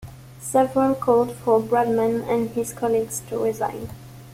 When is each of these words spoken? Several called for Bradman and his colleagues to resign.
Several 0.39 0.95
called 0.95 1.31
for 1.35 1.61
Bradman 1.61 2.27
and 2.27 2.49
his 2.49 2.73
colleagues 2.73 3.21
to 3.29 3.37
resign. 3.37 3.91